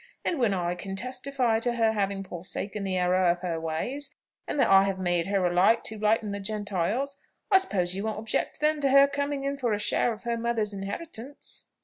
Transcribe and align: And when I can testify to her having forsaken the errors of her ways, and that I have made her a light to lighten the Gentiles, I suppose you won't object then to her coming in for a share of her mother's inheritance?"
And 0.25 0.39
when 0.39 0.51
I 0.51 0.73
can 0.73 0.95
testify 0.95 1.59
to 1.59 1.73
her 1.73 1.91
having 1.91 2.23
forsaken 2.23 2.83
the 2.83 2.97
errors 2.97 3.33
of 3.33 3.41
her 3.43 3.59
ways, 3.59 4.15
and 4.47 4.59
that 4.59 4.67
I 4.67 4.85
have 4.85 4.97
made 4.97 5.27
her 5.27 5.45
a 5.45 5.53
light 5.53 5.83
to 5.83 5.99
lighten 5.99 6.31
the 6.31 6.39
Gentiles, 6.39 7.17
I 7.51 7.59
suppose 7.59 7.93
you 7.93 8.05
won't 8.05 8.17
object 8.17 8.61
then 8.61 8.81
to 8.81 8.89
her 8.89 9.05
coming 9.07 9.43
in 9.43 9.57
for 9.57 9.73
a 9.73 9.79
share 9.79 10.11
of 10.11 10.23
her 10.23 10.37
mother's 10.39 10.73
inheritance?" 10.73 11.67